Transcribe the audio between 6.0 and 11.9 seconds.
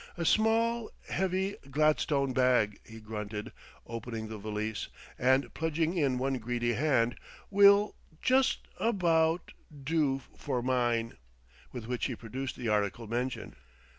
one greedy hand, "will just about do for mine!" With